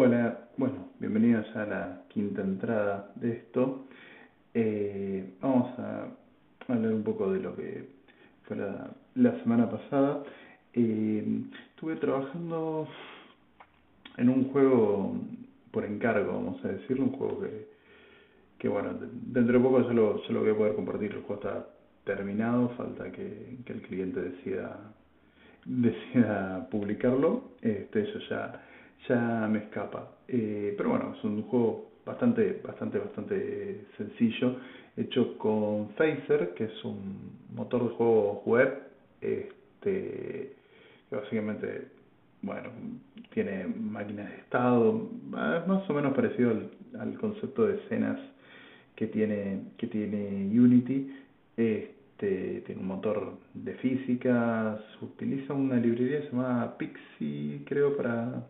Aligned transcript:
Hola, 0.00 0.46
bueno, 0.56 0.90
bienvenidos 1.00 1.44
a 1.56 1.66
la 1.66 2.02
quinta 2.06 2.40
entrada 2.40 3.10
de 3.16 3.32
esto. 3.32 3.86
Eh, 4.54 5.28
vamos 5.40 5.76
a 5.76 6.06
hablar 6.68 6.92
un 6.92 7.02
poco 7.02 7.32
de 7.32 7.40
lo 7.40 7.56
que 7.56 7.88
fue 8.44 8.56
la, 8.58 9.40
semana 9.42 9.68
pasada. 9.68 10.22
Eh, 10.72 11.40
estuve 11.70 11.96
trabajando 11.96 12.86
en 14.18 14.28
un 14.28 14.52
juego 14.52 15.16
por 15.72 15.84
encargo, 15.84 16.32
vamos 16.32 16.64
a 16.64 16.68
decirlo, 16.68 17.06
un 17.06 17.12
juego 17.14 17.40
que, 17.40 17.66
que 18.56 18.68
bueno, 18.68 18.90
dentro 19.00 19.58
de 19.58 19.64
poco 19.64 19.82
ya 19.82 19.94
lo, 19.94 20.22
voy 20.40 20.50
a 20.50 20.56
poder 20.56 20.74
compartir, 20.76 21.10
el 21.10 21.22
juego 21.22 21.42
está 21.42 21.66
terminado, 22.04 22.68
falta 22.76 23.10
que, 23.10 23.56
que 23.64 23.72
el 23.72 23.82
cliente 23.82 24.20
decida 24.20 24.78
decida 25.64 26.68
publicarlo, 26.70 27.50
este, 27.62 28.02
eso 28.02 28.20
ya 28.30 28.62
ya 29.06 29.48
me 29.50 29.58
escapa. 29.60 30.10
Eh, 30.28 30.74
pero 30.76 30.90
bueno, 30.90 31.14
es 31.16 31.24
un 31.24 31.42
juego 31.42 31.90
bastante, 32.04 32.60
bastante, 32.64 32.98
bastante 32.98 33.86
sencillo, 33.96 34.56
hecho 34.96 35.36
con 35.38 35.90
Phaser, 35.90 36.54
que 36.54 36.64
es 36.64 36.84
un 36.84 37.32
motor 37.54 37.84
de 37.84 37.94
juego 37.94 38.42
web, 38.46 38.82
este, 39.20 40.54
que 41.08 41.16
básicamente, 41.16 41.88
bueno, 42.42 42.70
tiene 43.32 43.66
máquinas 43.66 44.30
de 44.30 44.36
estado, 44.36 45.08
es 45.28 45.66
más 45.66 45.88
o 45.88 45.94
menos 45.94 46.14
parecido 46.14 46.50
al, 46.98 47.18
concepto 47.18 47.66
de 47.66 47.76
escenas 47.76 48.18
que 48.96 49.06
tiene, 49.06 49.60
que 49.76 49.86
tiene 49.86 50.46
Unity. 50.58 51.14
Este, 51.56 52.62
tiene 52.66 52.80
un 52.80 52.88
motor 52.88 53.38
de 53.54 53.74
física, 53.74 54.80
utiliza 55.00 55.52
una 55.52 55.76
librería 55.76 56.20
llamada 56.30 56.76
Pixie, 56.76 57.62
creo, 57.64 57.96
para 57.96 58.44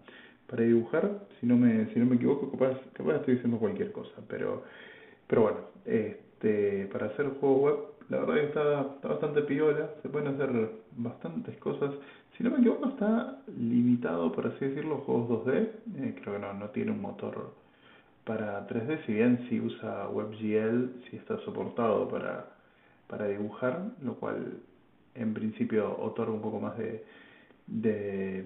para 0.48 0.64
dibujar, 0.64 1.26
si 1.40 1.46
no 1.46 1.56
me, 1.56 1.86
si 1.92 2.00
no 2.00 2.06
me 2.06 2.16
equivoco, 2.16 2.50
capaz, 2.50 2.78
capaz 2.94 3.16
estoy 3.16 3.34
diciendo 3.34 3.58
cualquier 3.58 3.92
cosa, 3.92 4.14
pero, 4.28 4.64
pero 5.26 5.42
bueno, 5.42 5.58
este, 5.84 6.86
para 6.86 7.06
hacer 7.06 7.28
juego 7.38 7.56
web, 7.56 7.76
la 8.08 8.20
verdad 8.20 8.34
que 8.34 8.44
está, 8.44 8.80
está 8.94 9.08
bastante 9.08 9.42
piola, 9.42 9.90
se 10.02 10.08
pueden 10.08 10.28
hacer 10.28 10.70
bastantes 10.96 11.56
cosas. 11.58 11.90
Si 12.36 12.42
no 12.42 12.50
me 12.50 12.58
equivoco, 12.58 12.88
está 12.88 13.40
limitado, 13.58 14.32
por 14.32 14.46
así 14.46 14.64
decirlo, 14.64 14.98
juegos 14.98 15.44
2D, 15.44 15.68
eh, 15.96 16.14
creo 16.20 16.34
que 16.34 16.40
no, 16.40 16.54
no 16.54 16.70
tiene 16.70 16.92
un 16.92 17.02
motor 17.02 17.52
para 18.24 18.66
3D, 18.66 19.04
si 19.04 19.12
bien 19.14 19.46
si 19.48 19.60
usa 19.60 20.08
WebGL, 20.08 21.02
si 21.10 21.16
está 21.16 21.38
soportado 21.40 22.08
para, 22.08 22.46
para 23.06 23.26
dibujar, 23.26 23.82
lo 24.02 24.14
cual 24.14 24.60
en 25.14 25.34
principio 25.34 25.98
otorga 25.98 26.32
un 26.32 26.40
poco 26.40 26.60
más 26.60 26.78
de, 26.78 27.04
de 27.66 28.44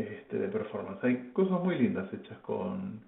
este, 0.00 0.38
de 0.38 0.48
performance. 0.48 1.02
Hay 1.04 1.30
cosas 1.32 1.62
muy 1.62 1.78
lindas 1.78 2.12
hechas 2.12 2.38
con, 2.38 3.00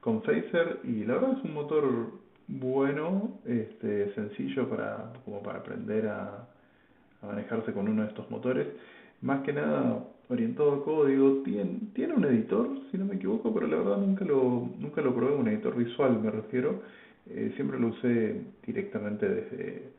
con 0.00 0.22
Phaser 0.22 0.80
y 0.84 1.04
la 1.04 1.14
verdad 1.14 1.38
es 1.38 1.44
un 1.44 1.54
motor 1.54 2.12
bueno, 2.48 3.40
este, 3.44 4.14
sencillo 4.14 4.68
para, 4.68 5.12
como 5.24 5.42
para 5.42 5.58
aprender 5.58 6.06
a, 6.08 6.48
manejarse 7.22 7.72
con 7.72 7.88
uno 7.88 8.02
de 8.02 8.08
estos 8.08 8.30
motores. 8.30 8.68
Más 9.20 9.42
que 9.42 9.52
nada 9.52 10.04
orientado 10.28 10.74
a 10.74 10.84
código, 10.84 11.42
tiene, 11.44 11.80
tiene 11.92 12.14
un 12.14 12.24
editor, 12.24 12.68
si 12.90 12.98
no 12.98 13.04
me 13.04 13.16
equivoco, 13.16 13.52
pero 13.52 13.66
la 13.66 13.78
verdad 13.78 13.96
nunca 13.96 14.24
lo, 14.24 14.68
nunca 14.78 15.00
lo 15.00 15.12
probé, 15.14 15.34
un 15.34 15.48
editor 15.48 15.74
visual 15.74 16.20
me 16.20 16.30
refiero. 16.30 16.82
Eh, 17.28 17.52
siempre 17.56 17.80
lo 17.80 17.88
usé 17.88 18.42
directamente 18.64 19.28
desde, 19.28 19.90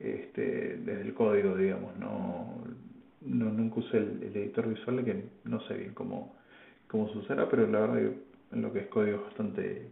este, 0.00 0.76
desde 0.84 1.00
el 1.00 1.14
código, 1.14 1.56
digamos, 1.56 1.96
no 1.96 2.54
no 3.22 3.50
nunca 3.50 3.80
usé 3.80 3.98
el, 3.98 4.22
editor 4.22 4.68
visual 4.68 5.04
que 5.04 5.24
no 5.44 5.60
sé 5.62 5.74
bien 5.74 5.94
cómo, 5.94 6.36
cómo 6.88 7.10
se 7.12 7.18
usará, 7.18 7.48
pero 7.48 7.66
la 7.66 7.80
verdad 7.80 7.96
que 7.96 8.56
en 8.56 8.62
lo 8.62 8.72
que 8.72 8.80
es 8.80 8.86
código 8.86 9.18
es 9.18 9.24
bastante, 9.24 9.88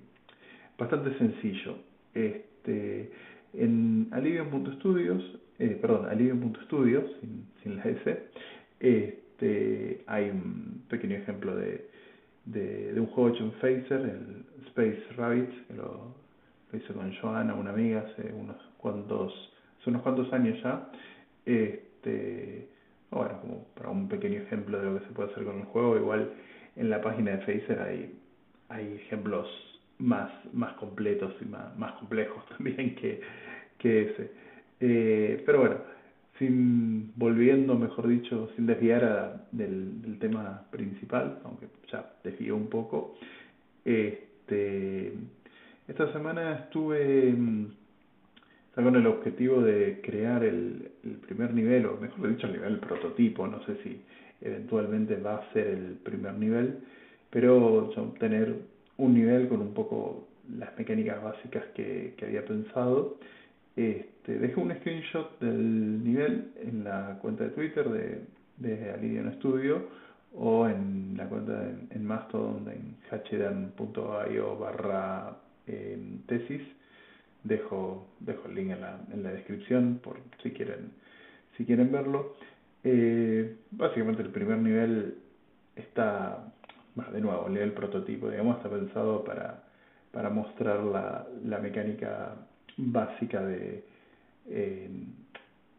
bastante 0.79 1.17
sencillo. 1.19 1.77
Este, 2.15 3.11
en 3.53 4.09
Alivium.studios, 4.13 5.39
eh, 5.59 5.79
perdón, 5.81 6.07
Alivium.studios, 6.09 7.05
sin, 7.21 7.47
sin 7.63 7.77
la 7.77 7.85
S, 7.85 8.29
este, 8.81 10.03
hay 10.07 10.31
un 10.31 10.83
pequeño 10.89 11.17
ejemplo 11.17 11.55
de, 11.57 11.89
de, 12.47 12.93
de 12.93 13.01
un 13.01 13.07
juego 13.07 13.35
hecho 13.35 13.45
en 13.45 13.53
Phaser, 13.53 14.01
el 14.01 14.45
Space 14.67 15.03
Rabbit, 15.17 15.51
que 15.67 15.75
lo, 15.75 16.15
hice 16.73 16.93
con 16.93 17.15
Joana, 17.17 17.55
una 17.55 17.71
amiga, 17.71 18.01
hace 18.01 18.33
unos 18.33 18.57
cuantos, 18.77 19.33
hace 19.81 19.91
unos 19.91 20.03
cuantos 20.03 20.33
años 20.33 20.59
ya. 20.63 20.91
Este, 21.45 22.69
bueno, 23.11 23.41
como 23.41 23.65
para 23.75 23.91
un 23.91 24.09
pequeño 24.09 24.41
ejemplo 24.41 24.79
de 24.79 24.87
lo 24.87 24.99
que 24.99 25.07
se 25.07 25.13
puede 25.13 25.31
hacer 25.31 25.45
con 25.45 25.59
el 25.59 25.65
juego, 25.65 25.97
igual 25.97 26.33
en 26.77 26.91
la 26.91 27.01
página 27.01 27.33
de 27.33 27.39
Phaser 27.39 27.81
hay, 27.81 28.15
hay 28.69 28.95
ejemplos 28.95 29.49
más, 29.99 30.31
más 30.53 30.75
completos 30.75 31.35
y 31.41 31.45
más, 31.47 31.77
más 31.79 31.93
complejos 31.95 32.45
también 32.57 32.95
que, 32.97 33.21
que 33.79 34.11
ese. 34.11 34.31
Eh, 34.81 35.43
pero 35.47 35.61
bueno, 35.61 35.77
sin 36.39 37.13
volviendo, 37.17 37.75
mejor 37.77 38.09
dicho, 38.09 38.51
sin 38.57 38.67
desviar 38.67 39.05
a, 39.05 39.47
del, 39.53 40.03
del 40.03 40.19
tema 40.19 40.67
principal, 40.71 41.41
aunque 41.45 41.69
ya 41.91 42.13
desvió 42.23 42.57
un 42.57 42.69
poco, 42.69 43.15
este, 43.85 45.15
esta 45.89 46.13
semana 46.13 46.65
estuve 46.65 47.35
con 48.85 48.95
el 48.95 49.07
objetivo 49.07 49.63
de 49.63 50.01
crear 50.03 50.45
el, 50.45 50.91
primer 51.27 51.55
nivel, 51.55 51.87
o 51.87 51.97
mejor 51.97 52.29
dicho, 52.29 52.47
el 52.47 52.55
nivel 52.55 52.79
prototipo, 52.79 53.47
no 53.47 53.65
sé 53.65 53.77
si 53.83 54.03
eventualmente 54.43 55.17
va 55.17 55.37
a 55.37 55.53
ser 55.53 55.69
el 55.69 55.95
primer 56.03 56.35
nivel, 56.35 56.79
pero 57.31 57.91
tener 58.19 58.55
un 58.99 59.15
nivel 59.15 59.49
con 59.49 59.63
un 59.63 59.73
poco 59.73 60.29
las 60.59 60.77
mecánicas 60.79 61.23
básicas 61.23 61.65
que, 61.75 62.15
había 62.23 62.45
pensado. 62.45 63.17
Este, 63.77 64.39
dejé 64.39 64.61
un 64.61 64.75
screenshot 64.75 65.39
del 65.41 66.05
nivel 66.05 66.51
en 66.63 66.85
la 66.85 67.19
cuenta 67.21 67.45
de 67.45 67.51
Twitter 67.51 67.89
de, 67.89 68.21
de 68.59 68.91
Alidian 68.91 69.35
Studio 69.39 69.89
o 70.35 70.67
en 70.69 71.15
la 71.17 71.29
cuenta 71.29 71.63
en, 71.69 71.89
en 71.91 72.07
Mastodon 72.07 72.69
en 72.69 72.97
hdan.io 73.11 74.57
barra 74.59 75.37
eh, 75.67 75.99
tesis 76.27 76.63
dejo, 77.47 78.07
dejo 78.21 78.49
el 78.49 78.55
link 78.55 78.71
en 78.71 78.81
la, 78.81 79.01
en 79.13 79.23
la 79.23 79.33
descripción 79.33 80.01
por 80.03 80.19
si 80.43 80.51
quieren, 80.51 80.93
si 81.57 81.65
quieren 81.65 81.91
verlo. 81.93 82.35
Eh, 82.85 83.57
básicamente 83.71 84.23
el 84.23 84.31
primer 84.31 84.59
nivel 84.59 85.17
está, 85.75 86.53
de 87.13 87.21
nuevo, 87.21 87.47
el 87.49 87.73
prototipo, 87.73 88.31
digamos, 88.31 88.57
está 88.57 88.71
pensado 88.71 89.25
para, 89.25 89.65
para 90.13 90.31
mostrar 90.31 90.81
la, 90.81 91.27
la 91.45 91.59
mecánica 91.59 92.35
básica 92.77 93.45
de, 93.45 93.85
eh, 94.49 94.89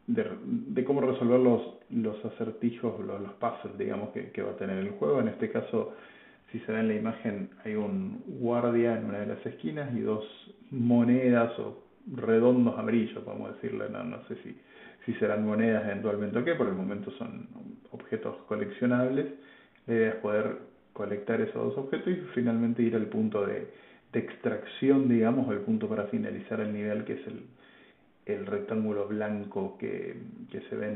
de, 0.06 0.84
cómo 0.84 1.00
resolver 1.00 1.40
los, 1.40 1.62
los 1.90 2.24
acertijos, 2.24 3.00
los, 3.00 3.20
los 3.20 3.78
digamos, 3.78 4.10
que 4.10 4.42
va 4.42 4.52
a 4.52 4.56
tener 4.56 4.78
el 4.78 4.90
juego. 4.90 5.20
En 5.20 5.28
este 5.28 5.50
caso, 5.50 5.94
si 6.52 6.58
se 6.60 6.72
ve 6.72 6.80
en 6.80 6.88
la 6.88 6.94
imagen, 6.94 7.50
hay 7.64 7.74
un 7.74 8.22
guardia 8.26 8.96
en 8.96 9.04
una 9.04 9.18
de 9.18 9.26
las 9.26 9.44
esquinas 9.44 9.94
y 9.94 10.00
dos 10.00 10.24
monedas 10.70 11.58
o 11.58 11.84
redondos 12.10 12.78
amarillos, 12.78 13.22
podemos 13.22 13.54
decirle, 13.54 13.88
no, 13.90 14.02
no 14.04 14.24
sé 14.28 14.36
si, 14.42 14.56
si 15.04 15.12
serán 15.18 15.44
monedas 15.44 15.84
eventualmente 15.84 16.38
o 16.38 16.44
qué, 16.44 16.54
por 16.54 16.68
el 16.68 16.74
momento 16.74 17.10
son 17.12 17.48
objetos 17.90 18.36
coleccionables. 18.46 19.26
La 19.86 19.94
idea 19.94 20.08
es 20.10 20.14
poder 20.16 20.58
colectar 20.94 21.40
esos 21.40 21.54
dos 21.54 21.78
objetos 21.78 22.08
y 22.08 22.16
finalmente 22.34 22.82
ir 22.82 22.96
al 22.96 23.06
punto 23.06 23.46
de, 23.46 23.88
extracción, 24.14 25.06
digamos, 25.06 25.48
el 25.52 25.60
punto 25.60 25.86
para 25.86 26.04
finalizar 26.04 26.60
el 26.60 26.72
nivel, 26.72 27.04
que 27.04 27.12
es 27.12 27.26
el, 27.26 27.42
el 28.24 28.46
rectángulo 28.46 29.06
blanco 29.06 29.76
que, 29.78 30.16
que 30.50 30.60
se 30.62 30.74
ve 30.74 30.88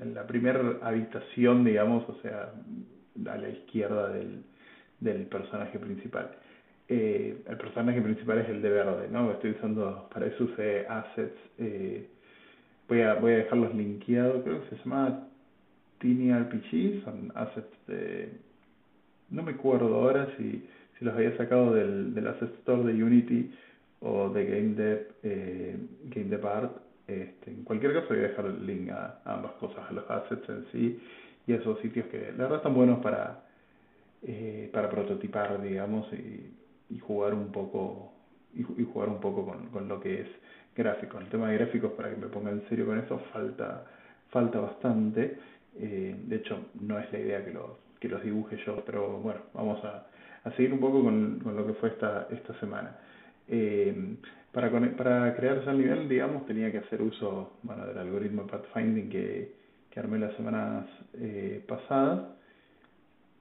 en 0.00 0.14
la 0.14 0.26
primera 0.26 0.78
habitación, 0.82 1.64
digamos, 1.64 2.08
o 2.08 2.20
sea, 2.20 2.52
a 3.26 3.36
la 3.36 3.48
izquierda 3.48 4.10
del, 4.10 4.44
del 5.00 5.26
personaje 5.26 5.78
principal. 5.78 6.30
Eh, 6.88 7.36
el 7.48 7.56
personaje 7.56 8.00
principal 8.00 8.38
es 8.38 8.48
el 8.48 8.62
de 8.62 8.70
verde, 8.70 9.08
¿no? 9.10 9.32
Estoy 9.32 9.52
usando, 9.52 10.08
para 10.12 10.26
eso 10.26 10.44
usé 10.44 10.86
assets, 10.86 11.36
eh, 11.58 12.06
voy, 12.88 13.00
a, 13.02 13.14
voy 13.14 13.32
a 13.32 13.36
dejarlos 13.38 13.74
linkeados, 13.74 14.44
creo 14.44 14.62
que 14.62 14.76
se 14.76 14.82
llama 14.82 15.26
Tiny 15.98 16.32
RPG, 16.32 17.04
son 17.04 17.32
assets 17.34 17.86
de, 17.88 18.30
no 19.30 19.42
me 19.42 19.52
acuerdo 19.52 19.94
ahora 19.94 20.28
si, 20.36 20.64
si 20.98 21.04
los 21.04 21.14
había 21.14 21.36
sacado 21.36 21.74
del, 21.74 22.14
del 22.14 22.26
Asset 22.28 22.52
Store 22.60 22.84
de 22.84 23.02
Unity 23.02 23.52
o 24.00 24.28
de 24.30 24.44
Game 24.44 24.74
Dev, 24.74 25.08
eh, 25.22 25.76
Game 26.04 26.28
Dev 26.28 26.46
Art, 26.46 26.72
este, 27.06 27.50
en 27.50 27.64
cualquier 27.64 27.92
caso 27.94 28.08
voy 28.08 28.18
a 28.18 28.28
dejar 28.28 28.46
el 28.46 28.66
link 28.66 28.90
a, 28.90 29.20
ambas 29.24 29.52
cosas, 29.52 29.78
a 29.88 29.92
los 29.92 30.08
assets 30.10 30.48
en 30.48 30.66
sí 30.72 31.00
y 31.46 31.52
a 31.52 31.56
esos 31.56 31.78
sitios 31.80 32.06
que 32.06 32.32
la 32.32 32.44
verdad 32.44 32.56
están 32.58 32.74
buenos 32.74 33.00
para 33.00 33.45
eh, 34.26 34.68
para 34.72 34.90
prototipar, 34.90 35.62
digamos, 35.62 36.06
y, 36.12 36.94
y 36.94 36.98
jugar 36.98 37.32
un 37.32 37.52
poco 37.52 38.12
y, 38.54 38.62
jugar 38.62 39.08
un 39.08 39.20
poco 39.20 39.44
con, 39.44 39.66
con 39.68 39.88
lo 39.88 40.00
que 40.00 40.22
es 40.22 40.28
gráfico. 40.74 41.18
El 41.18 41.28
tema 41.28 41.48
de 41.50 41.58
gráficos, 41.58 41.92
para 41.92 42.10
que 42.10 42.16
me 42.16 42.26
ponga 42.26 42.50
en 42.50 42.66
serio 42.68 42.86
con 42.86 42.98
eso, 42.98 43.18
falta 43.32 43.84
falta 44.30 44.60
bastante. 44.60 45.38
Eh, 45.78 46.16
de 46.26 46.36
hecho, 46.36 46.66
no 46.80 46.98
es 46.98 47.10
la 47.12 47.18
idea 47.18 47.44
que 47.44 47.52
los, 47.52 47.70
que 48.00 48.08
los 48.08 48.22
dibuje 48.22 48.56
yo, 48.66 48.82
pero 48.84 49.18
bueno, 49.18 49.40
vamos 49.54 49.84
a, 49.84 50.06
a 50.44 50.50
seguir 50.52 50.72
un 50.72 50.80
poco 50.80 51.02
con, 51.02 51.40
con 51.40 51.56
lo 51.56 51.66
que 51.66 51.74
fue 51.74 51.90
esta, 51.90 52.28
esta 52.30 52.58
semana. 52.60 52.96
Eh, 53.48 54.16
para, 54.52 54.70
para 54.96 55.36
crear 55.36 55.58
ese 55.58 55.72
nivel, 55.72 56.08
digamos, 56.08 56.46
tenía 56.46 56.72
que 56.72 56.78
hacer 56.78 57.02
uso 57.02 57.52
bueno, 57.62 57.86
del 57.86 57.98
algoritmo 57.98 58.46
Pathfinding 58.46 59.10
que, 59.10 59.52
que 59.90 60.00
armé 60.00 60.18
las 60.18 60.34
semanas 60.34 60.86
eh, 61.14 61.62
pasadas. 61.68 62.36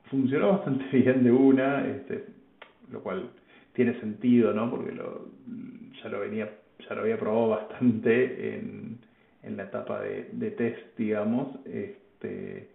Funcionó 0.09 0.49
bastante 0.57 0.85
bien 0.97 1.23
de 1.23 1.31
una, 1.31 1.85
este, 1.87 2.25
lo 2.91 3.01
cual 3.01 3.29
tiene 3.73 3.99
sentido, 3.99 4.53
¿no? 4.53 4.69
Porque 4.69 4.93
lo, 4.93 5.27
ya 6.01 6.09
lo 6.09 6.19
venía, 6.21 6.49
ya 6.87 6.95
lo 6.95 7.01
había 7.01 7.19
probado 7.19 7.49
bastante 7.49 8.55
en, 8.55 8.97
en 9.43 9.57
la 9.57 9.63
etapa 9.63 10.01
de, 10.01 10.29
de 10.31 10.51
test, 10.51 10.97
digamos. 10.97 11.59
Este, 11.65 12.67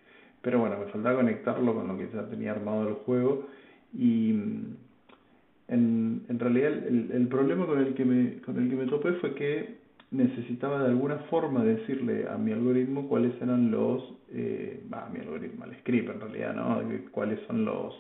pero 0.42 0.60
bueno, 0.60 0.78
me 0.78 0.86
faltaba 0.86 1.16
conectarlo 1.16 1.74
con 1.74 1.88
lo 1.88 1.96
que 1.96 2.08
ya 2.12 2.28
tenía 2.28 2.52
armado 2.52 2.88
el 2.88 2.94
juego 2.94 3.46
y 3.92 4.30
en, 4.30 6.22
en 6.28 6.38
realidad 6.38 6.72
el, 6.72 7.10
el 7.12 7.28
problema 7.28 7.66
con 7.66 7.78
el 7.78 7.94
que 7.94 8.04
me 8.04 8.40
con 8.40 8.58
el 8.58 8.68
que 8.68 8.76
me 8.76 8.86
topé 8.86 9.12
fue 9.14 9.34
que 9.34 9.79
necesitaba 10.10 10.82
de 10.82 10.88
alguna 10.88 11.16
forma 11.30 11.64
decirle 11.64 12.26
a 12.28 12.36
mi 12.36 12.52
algoritmo 12.52 13.08
cuáles 13.08 13.40
eran 13.40 13.70
los 13.70 14.02
eh, 14.32 14.82
a 14.90 15.08
mi 15.08 15.20
algoritmo 15.20 15.64
al 15.64 15.76
script 15.80 16.10
en 16.10 16.20
realidad 16.20 16.54
no 16.54 16.82
cuáles 17.12 17.38
son 17.46 17.64
los 17.64 17.94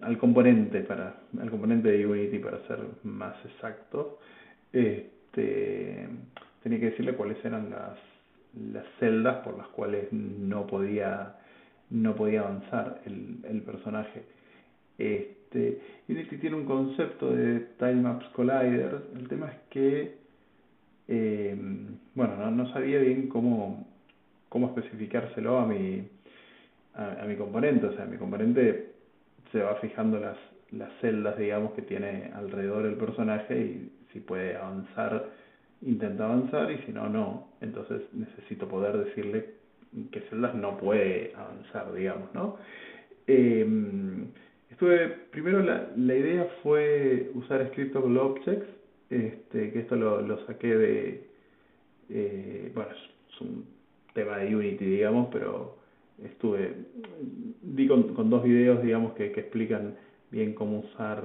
al, 0.00 0.18
componente 0.18 0.80
para 0.80 1.20
al 1.40 1.50
componente 1.50 1.90
de 1.90 2.06
Unity 2.06 2.38
para 2.38 2.66
ser 2.66 2.78
más 3.02 3.36
exacto 3.44 4.18
este 4.72 6.08
tenía 6.62 6.80
que 6.80 6.90
decirle 6.90 7.14
cuáles 7.14 7.44
eran 7.44 7.70
las 7.70 7.98
las 8.72 8.84
celdas 8.98 9.44
por 9.44 9.58
las 9.58 9.68
cuales 9.68 10.10
no 10.12 10.66
podía 10.66 11.36
no 11.90 12.14
podía 12.16 12.40
avanzar 12.40 13.02
el, 13.04 13.38
el 13.44 13.62
personaje 13.62 14.22
este, 14.98 15.80
Unity 16.08 16.36
tiene 16.38 16.56
un 16.56 16.64
concepto 16.64 17.30
de 17.30 17.60
Time 17.78 18.02
Maps 18.02 18.26
Collider. 18.34 19.00
El 19.16 19.28
tema 19.28 19.46
es 19.46 19.58
que, 19.70 20.18
eh, 21.08 21.56
bueno, 22.14 22.36
no, 22.36 22.50
no, 22.50 22.72
sabía 22.72 22.98
bien 22.98 23.28
cómo, 23.28 23.86
cómo 24.48 24.68
especificárselo 24.68 25.58
a 25.58 25.66
mi, 25.66 26.06
a, 26.94 27.24
mi 27.26 27.36
componente. 27.36 27.86
O 27.86 27.96
sea, 27.96 28.04
mi 28.04 28.16
componente 28.16 28.92
se 29.52 29.62
va 29.62 29.76
fijando 29.76 30.20
las, 30.20 30.36
las 30.72 30.90
celdas, 31.00 31.38
digamos, 31.38 31.72
que 31.72 31.82
tiene 31.82 32.30
alrededor 32.34 32.86
el 32.86 32.94
personaje 32.94 33.58
y 33.58 33.92
si 34.12 34.20
puede 34.20 34.56
avanzar, 34.56 35.30
intenta 35.82 36.24
avanzar 36.24 36.70
y 36.70 36.78
si 36.84 36.92
no, 36.92 37.08
no. 37.08 37.48
Entonces 37.60 38.02
necesito 38.12 38.68
poder 38.68 38.96
decirle 39.04 39.54
qué 40.12 40.20
celdas 40.28 40.54
no 40.54 40.76
puede 40.76 41.32
avanzar, 41.34 41.92
digamos, 41.94 42.32
¿no? 42.34 42.56
Eh, 43.26 43.66
Estuve, 44.78 45.08
primero 45.32 45.60
la, 45.60 45.90
la 45.96 46.14
idea 46.14 46.46
fue 46.62 47.32
usar 47.34 47.66
Scriptable 47.72 48.16
Objects, 48.16 48.68
este, 49.10 49.72
que 49.72 49.80
esto 49.80 49.96
lo, 49.96 50.20
lo 50.22 50.44
saqué 50.46 50.76
de, 50.76 51.28
eh, 52.10 52.72
bueno, 52.74 52.90
es 52.92 53.40
un 53.40 53.64
tema 54.14 54.38
de 54.38 54.54
Unity, 54.54 54.84
digamos, 54.84 55.28
pero 55.32 55.78
estuve, 56.22 56.74
di 57.62 57.86
con, 57.86 58.14
con 58.14 58.30
dos 58.30 58.42
videos, 58.42 58.82
digamos, 58.82 59.14
que, 59.14 59.32
que 59.32 59.40
explican 59.40 59.96
bien 60.30 60.54
cómo 60.54 60.80
usar 60.80 61.22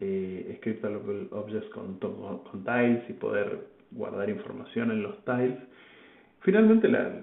eh, 0.00 0.54
Scriptable 0.58 1.28
Objects 1.30 1.68
con, 1.70 1.98
con 1.98 2.64
tiles 2.64 3.02
y 3.08 3.12
poder 3.12 3.66
guardar 3.90 4.30
información 4.30 4.90
en 4.90 5.02
los 5.02 5.24
tiles. 5.24 5.58
Finalmente 6.40 6.88
la, 6.88 7.22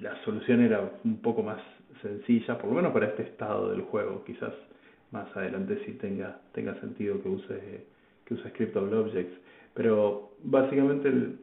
la 0.00 0.22
solución 0.24 0.60
era 0.62 0.90
un 1.04 1.20
poco 1.22 1.42
más 1.42 1.60
sencilla, 2.02 2.58
por 2.58 2.70
lo 2.70 2.76
menos 2.76 2.92
para 2.92 3.06
este 3.06 3.22
estado 3.22 3.70
del 3.70 3.82
juego. 3.82 4.24
Quizás 4.24 4.52
más 5.10 5.34
adelante 5.36 5.80
sí 5.86 5.92
tenga, 5.92 6.40
tenga 6.52 6.78
sentido 6.80 7.22
que 7.22 7.28
use, 7.28 7.86
que 8.28 8.34
use 8.34 8.48
Scriptable 8.50 8.94
Objects. 8.94 9.34
Pero 9.74 10.32
básicamente 10.42 11.08
el, 11.08 11.38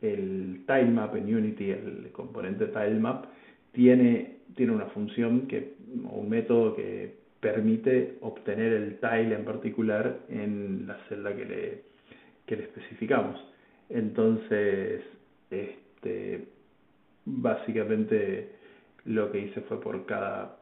el 0.00 0.62
tilemap 0.66 1.14
en 1.16 1.34
Unity, 1.34 1.70
el 1.70 2.08
componente 2.12 2.66
tilemap, 2.66 3.26
tiene, 3.72 4.38
tiene 4.56 4.72
una 4.72 4.86
función 4.86 5.46
que, 5.46 5.74
o 6.10 6.20
un 6.20 6.30
método 6.30 6.74
que 6.74 7.20
permite 7.40 8.16
obtener 8.20 8.72
el 8.72 8.98
tile 8.98 9.34
en 9.34 9.44
particular 9.44 10.20
en 10.28 10.86
la 10.86 10.96
celda 11.08 11.34
que 11.34 11.44
le, 11.44 11.82
que 12.46 12.56
le 12.56 12.64
especificamos. 12.64 13.40
Entonces, 13.88 15.02
este, 15.50 16.46
básicamente 17.24 18.50
lo 19.04 19.30
que 19.32 19.40
hice 19.40 19.60
fue 19.62 19.80
por 19.80 20.06
cada 20.06 20.58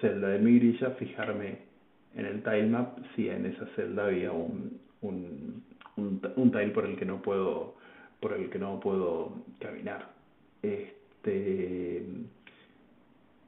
celda 0.00 0.28
de 0.28 0.38
mi 0.38 0.58
grilla 0.58 0.90
fijarme 0.92 1.68
en 2.14 2.26
el 2.26 2.42
tilemap 2.42 2.98
si 3.14 3.28
en 3.28 3.46
esa 3.46 3.66
celda 3.76 4.06
había 4.06 4.32
un, 4.32 4.80
un, 5.02 5.62
un, 5.96 6.50
tile 6.50 6.70
por 6.70 6.84
el 6.84 6.96
que 6.96 7.04
no 7.04 7.20
puedo 7.22 7.74
por 8.20 8.32
el 8.32 8.50
que 8.50 8.58
no 8.58 8.80
puedo 8.80 9.32
caminar. 9.60 10.10
Este 10.62 12.04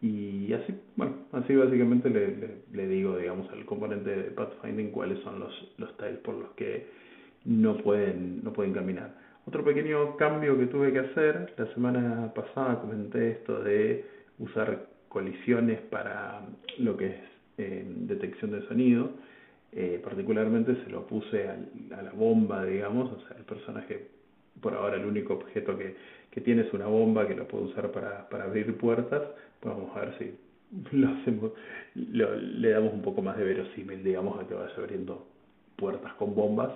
y 0.02 0.52
así 0.52 0.74
bueno 0.96 1.16
así 1.32 1.54
básicamente 1.54 2.08
le, 2.08 2.36
le, 2.36 2.48
le 2.72 2.88
digo 2.88 3.16
digamos 3.16 3.50
al 3.50 3.64
componente 3.66 4.10
de 4.10 4.30
pathfinding 4.30 4.90
cuáles 4.90 5.18
son 5.20 5.40
los 5.40 5.74
los 5.78 5.96
tiles 5.96 6.18
por 6.18 6.34
los 6.34 6.50
que 6.52 6.86
no 7.44 7.76
pueden 7.78 8.42
no 8.44 8.52
pueden 8.52 8.72
caminar. 8.72 9.14
Otro 9.46 9.64
pequeño 9.64 10.16
cambio 10.16 10.56
que 10.58 10.66
tuve 10.66 10.92
que 10.92 11.00
hacer 11.00 11.54
la 11.56 11.66
semana 11.74 12.32
pasada 12.34 12.80
comenté 12.80 13.32
esto 13.32 13.62
de 13.62 14.04
usar 14.38 14.86
colisiones 15.08 15.80
para 15.90 16.42
lo 16.78 16.96
que 16.96 17.06
es 17.06 17.39
eh, 17.60 17.84
detección 17.86 18.50
de 18.52 18.66
sonido. 18.68 19.10
Eh, 19.72 20.00
particularmente 20.02 20.74
se 20.82 20.90
lo 20.90 21.06
puse 21.06 21.48
al, 21.48 21.68
a 21.96 22.02
la 22.02 22.12
bomba, 22.12 22.64
digamos, 22.64 23.12
o 23.12 23.20
sea, 23.26 23.36
el 23.36 23.44
personaje, 23.44 24.08
por 24.60 24.74
ahora 24.74 24.96
el 24.96 25.04
único 25.04 25.34
objeto 25.34 25.78
que, 25.78 25.94
que 26.30 26.40
tiene 26.40 26.62
es 26.62 26.72
una 26.72 26.86
bomba 26.86 27.26
que 27.28 27.36
lo 27.36 27.46
puedo 27.46 27.64
usar 27.64 27.92
para, 27.92 28.28
para 28.28 28.44
abrir 28.44 28.76
puertas. 28.76 29.22
Pues 29.60 29.74
vamos 29.74 29.96
a 29.96 30.00
ver 30.00 30.12
si 30.18 30.24
lo 30.96 31.08
hacemos, 31.08 31.52
lo, 31.94 32.34
le 32.36 32.70
damos 32.70 32.92
un 32.92 33.02
poco 33.02 33.22
más 33.22 33.36
de 33.36 33.44
verosímil, 33.44 34.02
digamos, 34.02 34.40
a 34.40 34.46
que 34.48 34.54
vaya 34.54 34.74
abriendo 34.76 35.26
puertas 35.76 36.12
con 36.14 36.34
bombas. 36.34 36.72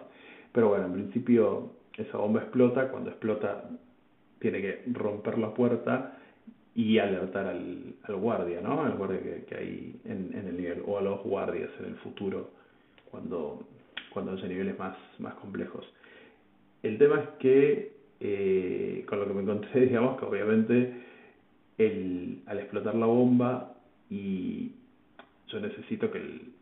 Pero 0.52 0.68
bueno, 0.68 0.86
en 0.86 0.92
principio 0.92 1.72
esa 1.96 2.18
bomba 2.18 2.42
explota, 2.42 2.88
cuando 2.90 3.10
explota 3.10 3.70
tiene 4.38 4.60
que 4.60 4.82
romper 4.92 5.38
la 5.38 5.54
puerta 5.54 6.18
y 6.74 6.98
alertar 6.98 7.46
al, 7.46 7.94
guardia, 8.16 8.60
¿no? 8.60 8.82
Al 8.82 8.96
guardia 8.96 9.22
que, 9.22 9.44
que 9.44 9.54
hay 9.54 10.00
en, 10.04 10.30
en 10.34 10.48
el 10.48 10.56
nivel, 10.56 10.82
o 10.86 10.98
a 10.98 11.02
los 11.02 11.22
guardias 11.22 11.70
en 11.78 11.86
el 11.86 11.96
futuro, 11.96 12.50
cuando, 13.10 13.66
cuando 14.10 14.32
haya 14.32 14.48
niveles 14.48 14.78
más, 14.78 14.96
más 15.18 15.34
complejos. 15.34 15.84
El 16.82 16.98
tema 16.98 17.20
es 17.20 17.28
que, 17.38 17.92
eh, 18.20 19.04
con 19.08 19.20
lo 19.20 19.26
que 19.26 19.34
me 19.34 19.42
encontré, 19.42 19.80
digamos, 19.86 20.18
que 20.18 20.24
obviamente 20.24 21.02
el, 21.78 22.42
al 22.46 22.58
explotar 22.58 22.94
la 22.96 23.06
bomba 23.06 23.74
y 24.10 24.72
yo 25.48 25.60
necesito 25.60 26.10
que 26.10 26.18
el, 26.18 26.52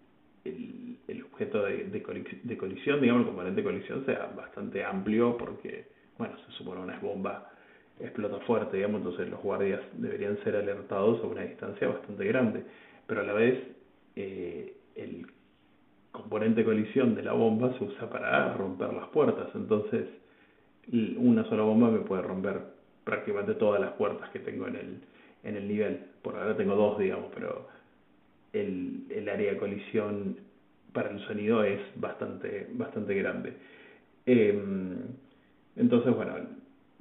el, 0.44 0.96
el 1.08 1.22
objeto 1.22 1.62
de, 1.64 1.84
de, 1.84 2.40
de 2.42 2.56
colisión, 2.58 3.00
digamos, 3.00 3.22
el 3.22 3.28
componente 3.28 3.62
de 3.62 3.66
colisión 3.66 4.04
sea 4.04 4.30
bastante 4.36 4.84
amplio 4.84 5.38
porque, 5.38 5.86
bueno, 6.18 6.36
se 6.46 6.52
supone 6.52 6.82
una 6.82 6.98
bomba 6.98 7.50
explota 8.00 8.38
fuerte, 8.46 8.76
digamos, 8.76 9.00
entonces 9.00 9.28
los 9.28 9.40
guardias 9.42 9.80
deberían 9.94 10.42
ser 10.44 10.56
alertados 10.56 11.22
a 11.22 11.26
una 11.26 11.42
distancia 11.42 11.88
bastante 11.88 12.24
grande, 12.24 12.64
pero 13.06 13.20
a 13.20 13.24
la 13.24 13.32
vez 13.32 13.62
eh, 14.16 14.74
el 14.96 15.26
componente 16.10 16.64
colisión 16.64 17.14
de 17.14 17.22
la 17.22 17.32
bomba 17.32 17.76
se 17.78 17.84
usa 17.84 18.10
para 18.10 18.52
romper 18.54 18.92
las 18.92 19.08
puertas, 19.08 19.48
entonces 19.54 20.06
una 21.16 21.44
sola 21.48 21.62
bomba 21.62 21.90
me 21.90 22.00
puede 22.00 22.22
romper 22.22 22.60
prácticamente 23.04 23.54
todas 23.54 23.80
las 23.80 23.92
puertas 23.92 24.30
que 24.30 24.40
tengo 24.40 24.66
en 24.66 24.76
el, 24.76 25.00
en 25.44 25.56
el 25.56 25.68
nivel, 25.68 26.00
por 26.22 26.36
ahora 26.36 26.56
tengo 26.56 26.74
dos, 26.74 26.98
digamos, 26.98 27.30
pero 27.34 27.68
el, 28.52 29.04
el 29.10 29.28
área 29.28 29.52
de 29.52 29.58
colisión 29.58 30.36
para 30.92 31.10
el 31.10 31.20
sonido 31.26 31.64
es 31.64 31.80
bastante, 31.96 32.68
bastante 32.72 33.14
grande. 33.14 33.54
Eh, 34.26 34.62
entonces, 35.76 36.14
bueno, 36.14 36.34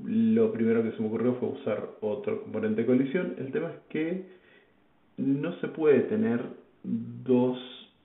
lo 0.06 0.52
primero 0.52 0.84
que 0.84 0.92
se 0.92 1.02
me 1.02 1.08
ocurrió 1.08 1.36
fue 1.36 1.50
usar 1.50 1.90
otro 2.02 2.42
componente 2.44 2.82
de 2.82 2.88
colisión. 2.88 3.36
El 3.38 3.52
tema 3.52 3.70
es 3.70 3.80
que 3.90 4.26
no 5.18 5.60
se 5.60 5.68
puede 5.68 6.02
tener 6.02 6.42
dos, 6.84 7.60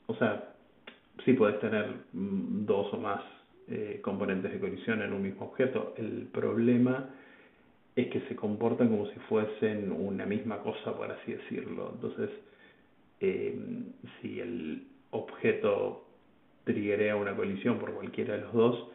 o 0.07 0.15
sea, 0.17 0.53
sí 1.25 1.33
puedes 1.33 1.59
tener 1.61 1.87
mm, 2.13 2.67
dos 2.67 2.93
o 2.93 2.99
más 2.99 3.23
eh, 3.69 4.01
componentes 4.03 4.53
de 4.53 4.61
colisión 4.61 5.03
en 5.03 5.13
un 5.13 5.23
mismo 5.23 5.47
objeto. 5.47 5.95
El 5.97 6.29
problema 6.33 7.11
es 7.97 8.09
que 8.09 8.21
se 8.29 8.37
comportan 8.37 8.89
como 8.89 9.07
si 9.09 9.19
fuesen 9.21 9.91
una 9.91 10.27
misma 10.27 10.59
cosa, 10.59 10.95
por 10.97 11.11
así 11.11 11.33
decirlo. 11.33 11.93
Entonces, 11.95 12.31
eh, 13.21 13.59
si 14.21 14.41
el 14.41 14.85
objeto 15.11 16.05
triggerea 16.65 17.17
una 17.17 17.35
colisión 17.35 17.79
por 17.79 17.95
cualquiera 17.95 18.35
de 18.35 18.43
los 18.43 18.53
dos, 18.53 18.89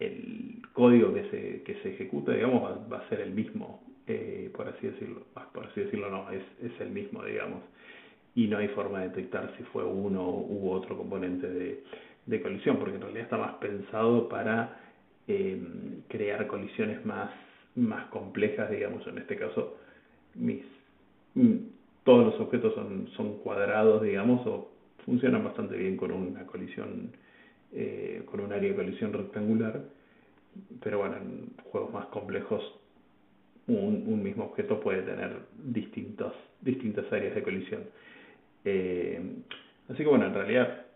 el 0.00 0.62
código 0.72 1.12
que 1.14 1.24
se, 1.30 1.62
que 1.62 1.74
se 1.82 1.94
ejecuta, 1.94 2.32
digamos, 2.32 2.62
va, 2.62 2.86
va 2.88 2.98
a 3.04 3.08
ser 3.08 3.20
el 3.20 3.32
mismo, 3.32 3.82
eh, 4.06 4.50
por 4.54 4.68
así 4.68 4.86
decirlo. 4.88 5.26
Ah, 5.36 5.48
por 5.52 5.66
así 5.66 5.80
decirlo, 5.80 6.10
no, 6.10 6.30
es, 6.30 6.42
es 6.62 6.80
el 6.80 6.90
mismo, 6.90 7.24
digamos. 7.24 7.62
y 8.34 8.46
no 8.46 8.58
hay 8.58 8.68
forma 8.68 9.00
de 9.00 9.08
detectar 9.08 9.52
si 9.56 9.62
fue 9.64 9.84
uno 9.84 10.28
u 10.28 10.70
otro 10.70 10.96
componente 10.96 11.48
de, 11.48 11.84
de 12.26 12.42
colisión, 12.42 12.78
porque 12.78 12.94
en 12.96 13.02
realidad 13.02 13.24
está 13.24 13.36
más 13.38 13.54
pensado 13.54 14.28
para 14.28 14.80
eh, 15.28 15.60
crear 16.08 16.46
colisiones 16.46 17.04
más, 17.04 17.30
más 17.76 18.06
complejas, 18.06 18.70
digamos, 18.70 19.06
en 19.06 19.18
este 19.18 19.36
caso, 19.36 19.76
mis, 20.34 20.62
mm, 21.34 21.56
todos 22.04 22.26
los 22.32 22.40
objetos 22.40 22.74
son, 22.74 23.08
son 23.16 23.38
cuadrados, 23.38 24.02
digamos, 24.02 24.46
o 24.46 24.70
funcionan 25.04 25.44
bastante 25.44 25.76
bien 25.76 25.96
con 25.96 26.12
una 26.12 26.46
colisión, 26.46 27.12
eh, 27.72 28.22
con 28.26 28.40
un 28.40 28.52
área 28.52 28.70
de 28.70 28.76
colisión 28.76 29.12
rectangular, 29.12 29.82
pero 30.82 30.98
bueno, 30.98 31.16
en 31.16 31.50
juegos 31.70 31.92
más 31.92 32.06
complejos 32.06 32.62
un, 33.66 34.04
un 34.06 34.22
mismo 34.22 34.44
objeto 34.44 34.80
puede 34.80 35.02
tener 35.02 35.36
distintos, 35.64 36.32
distintas 36.60 37.10
áreas 37.12 37.34
de 37.34 37.42
colisión. 37.42 37.82
Eh, 38.64 39.20
así 39.88 39.98
que 39.98 40.08
bueno, 40.08 40.26
en 40.26 40.34
realidad 40.34 40.86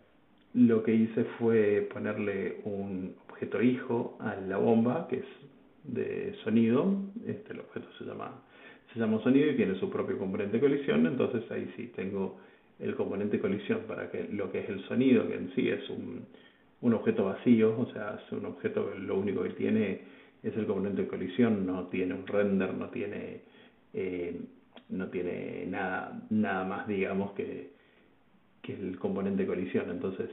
lo 0.53 0.83
que 0.83 0.93
hice 0.93 1.23
fue 1.37 1.87
ponerle 1.93 2.61
un 2.63 3.15
objeto 3.29 3.61
hijo 3.61 4.17
a 4.19 4.35
la 4.35 4.57
bomba, 4.57 5.07
que 5.09 5.17
es 5.17 5.25
de 5.83 6.35
sonido, 6.43 6.95
este 7.25 7.53
el 7.53 7.59
objeto 7.59 7.87
se 7.97 8.05
llama 8.05 8.41
se 8.93 8.99
llama 8.99 9.21
sonido 9.23 9.51
y 9.51 9.55
tiene 9.55 9.77
su 9.79 9.89
propio 9.89 10.17
componente 10.17 10.53
de 10.53 10.61
colisión, 10.61 11.05
entonces 11.05 11.43
ahí 11.51 11.69
sí 11.75 11.91
tengo 11.95 12.39
el 12.79 12.95
componente 12.95 13.37
de 13.37 13.41
colisión 13.41 13.81
para 13.87 14.09
que 14.09 14.27
lo 14.31 14.51
que 14.51 14.59
es 14.59 14.69
el 14.69 14.81
sonido, 14.85 15.27
que 15.27 15.35
en 15.35 15.53
sí 15.53 15.67
es 15.67 15.89
un, 15.89 16.25
un 16.81 16.93
objeto 16.93 17.25
vacío, 17.25 17.79
o 17.79 17.91
sea, 17.91 18.19
es 18.23 18.31
un 18.31 18.45
objeto 18.45 18.91
que 18.91 18.99
lo 18.99 19.17
único 19.17 19.43
que 19.43 19.51
tiene 19.51 20.01
es 20.43 20.55
el 20.55 20.65
componente 20.65 21.03
de 21.03 21.07
colisión, 21.07 21.65
no 21.65 21.87
tiene 21.87 22.13
un 22.13 22.27
render, 22.27 22.73
no 22.73 22.89
tiene 22.89 23.41
eh, 23.93 24.39
no 24.89 25.07
tiene 25.07 25.65
nada 25.67 26.21
nada 26.29 26.63
más 26.63 26.87
digamos 26.87 27.31
que, 27.31 27.71
que 28.61 28.73
el 28.73 28.99
componente 28.99 29.43
de 29.43 29.47
colisión, 29.47 29.89
entonces 29.89 30.29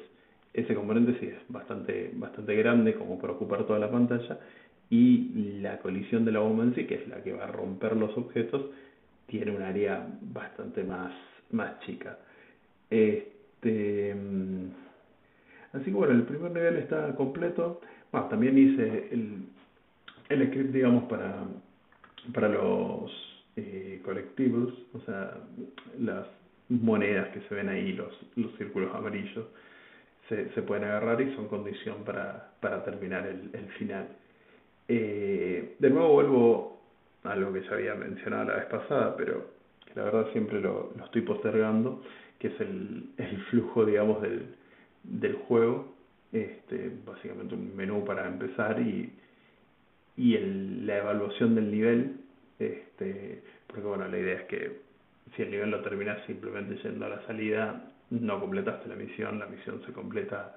ese 0.53 0.75
componente 0.75 1.19
sí 1.21 1.27
es 1.27 1.39
bastante 1.49 2.11
bastante 2.15 2.55
grande 2.57 2.95
como 2.95 3.19
para 3.19 3.33
ocupar 3.33 3.67
toda 3.67 3.79
la 3.79 3.91
pantalla 3.91 4.39
y 4.93 5.59
la 5.63 5.79
colisión 5.79 6.27
de 6.27 6.33
la 6.33 6.41
bomba 6.41 6.65
en 6.65 6.75
sí, 6.75 6.85
que 6.85 6.97
es 6.97 7.09
la 7.09 7.23
que 7.23 7.33
va 7.33 7.45
a 7.45 7.47
romper 7.47 7.97
los 7.97 8.15
objetos, 8.19 8.67
tiene 9.27 9.51
un 9.51 9.63
área 9.63 10.07
bastante 10.21 10.85
más, 10.85 11.11
más 11.51 11.81
chica. 11.81 12.19
Este, 12.91 14.15
así 15.73 15.85
que 15.85 15.91
bueno, 15.93 16.15
el 16.15 16.25
primer 16.25 16.53
nivel 16.53 16.77
está 16.77 17.15
completo. 17.15 17.81
También 18.29 18.59
hice 18.59 19.09
el, 19.11 19.45
el 20.29 20.49
script, 20.49 20.73
digamos, 20.73 21.05
para, 21.05 21.45
para 22.35 22.49
los 22.49 23.11
eh, 23.57 24.01
colectivos, 24.05 24.75
o 24.93 25.01
sea, 25.01 25.39
las 25.99 26.27
monedas 26.69 27.29
que 27.29 27.41
se 27.49 27.55
ven 27.55 27.71
ahí, 27.71 27.93
los, 27.95 28.13
los 28.37 28.55
círculos 28.57 28.95
amarillos, 28.95 29.47
se, 30.29 30.51
se 30.51 30.63
pueden 30.63 30.85
agarrar 30.85 31.21
y 31.23 31.35
son 31.35 31.49
condición 31.49 32.05
para, 32.05 32.53
para 32.61 32.85
terminar 32.85 33.27
el, 33.27 33.51
el 33.55 33.67
final. 33.79 34.09
Eh, 34.89 35.77
de 35.79 35.91
nuevo 35.91 36.13
vuelvo 36.13 36.81
a 37.25 37.35
lo 37.35 37.53
que 37.53 37.63
ya 37.63 37.73
había 37.73 37.95
mencionado 37.95 38.45
la 38.45 38.57
vez 38.57 38.67
pasada, 38.67 39.17
pero 39.17 39.47
la 39.95 40.05
verdad 40.05 40.27
siempre 40.33 40.61
lo, 40.61 40.93
lo 40.97 41.05
estoy 41.05 41.23
postergando, 41.23 42.03
que 42.39 42.49
es 42.49 42.61
el, 42.61 43.05
el 43.17 43.39
flujo, 43.45 43.87
digamos, 43.87 44.21
del, 44.21 44.55
del 45.03 45.35
juego. 45.35 45.93
Este, 46.33 46.91
básicamente 47.05 47.55
un 47.55 47.77
menú 47.77 48.05
para 48.05 48.27
empezar 48.27 48.81
y, 48.81 49.13
y 50.17 50.35
el, 50.35 50.87
la 50.87 50.99
evaluación 50.99 51.55
del 51.55 51.71
nivel, 51.71 52.17
este, 52.59 53.43
porque 53.67 53.83
bueno, 53.83 54.09
la 54.09 54.19
idea 54.19 54.41
es 54.41 54.47
que 54.47 54.81
si 55.37 55.43
el 55.43 55.51
nivel 55.51 55.71
lo 55.71 55.83
terminas 55.83 56.25
simplemente 56.27 56.77
yendo 56.83 57.05
a 57.05 57.11
la 57.11 57.27
salida, 57.27 57.93
no 58.11 58.41
completaste 58.41 58.89
la 58.89 58.97
misión, 58.97 59.39
la 59.39 59.47
misión 59.47 59.83
se 59.85 59.93
completa 59.93 60.57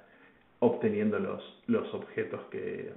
obteniendo 0.59 1.19
los, 1.19 1.61
los 1.67 1.93
objetos 1.93 2.41
que, 2.51 2.91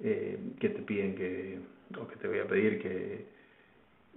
eh, 0.00 0.38
que 0.60 0.68
te 0.68 0.82
piden 0.82 1.14
que, 1.14 1.58
o 1.98 2.06
que 2.06 2.16
te 2.16 2.28
voy 2.28 2.38
a 2.40 2.46
pedir 2.46 2.82
que, 2.82 3.24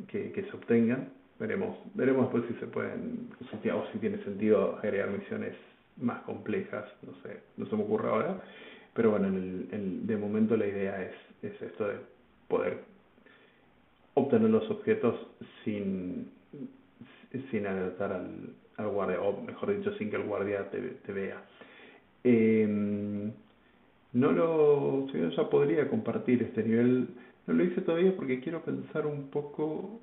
que, 0.07 0.31
que 0.33 0.43
se 0.43 0.51
obtengan. 0.51 1.09
Veremos, 1.39 1.77
veremos 1.93 2.31
después 2.31 2.51
si 2.51 2.59
se 2.59 2.67
pueden, 2.67 3.29
o 3.39 3.87
si 3.91 3.99
tiene 3.99 4.23
sentido 4.23 4.77
agregar 4.77 5.09
misiones 5.11 5.55
más 5.99 6.21
complejas, 6.23 6.85
no 7.03 7.13
sé, 7.23 7.39
no 7.57 7.65
se 7.65 7.75
me 7.75 7.83
ocurre 7.83 8.09
ahora, 8.09 8.41
pero 8.93 9.11
bueno, 9.11 9.27
el, 9.27 9.67
el, 9.71 10.07
de 10.07 10.17
momento 10.17 10.57
la 10.57 10.67
idea 10.67 11.01
es, 11.01 11.13
es 11.43 11.61
esto 11.61 11.87
de 11.87 11.95
poder 12.47 12.79
obtener 14.13 14.49
los 14.49 14.69
objetos 14.71 15.15
sin, 15.63 16.31
sin 17.51 17.67
alertar 17.67 18.13
al, 18.13 18.53
al 18.77 18.87
guardia, 18.89 19.21
o 19.21 19.41
mejor 19.41 19.75
dicho, 19.77 19.93
sin 19.97 20.09
que 20.09 20.15
el 20.15 20.23
guardia 20.23 20.69
te, 20.69 20.79
te 20.79 21.13
vea. 21.13 21.43
Eh, 22.23 23.31
no 24.13 24.31
lo, 24.31 25.07
yo 25.07 25.29
ya 25.29 25.49
podría 25.49 25.87
compartir 25.89 26.41
este 26.41 26.63
nivel, 26.63 27.09
no 27.45 27.53
lo 27.53 27.63
hice 27.63 27.81
todavía 27.81 28.15
porque 28.15 28.39
quiero 28.39 28.63
pensar 28.63 29.05
un 29.05 29.29
poco 29.29 29.99